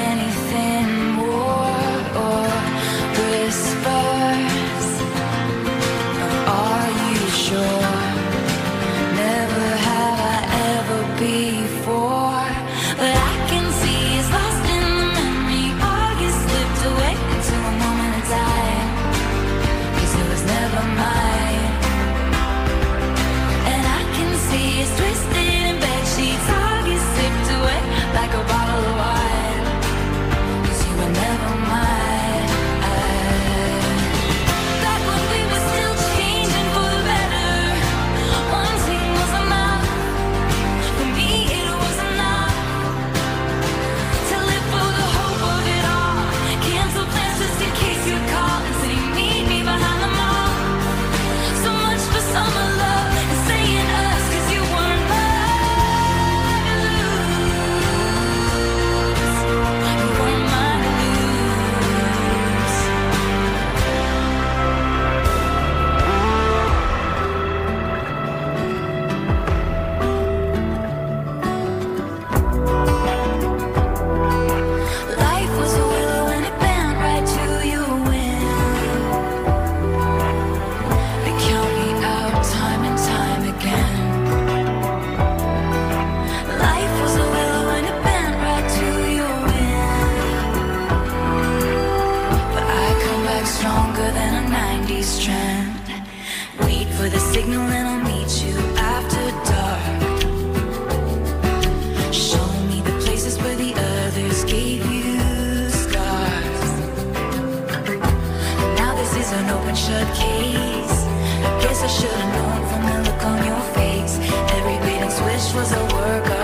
[109.33, 111.05] An open shut case.
[111.47, 114.19] I guess I should've known from the look on your face.
[114.57, 116.40] Every baiting switch was a work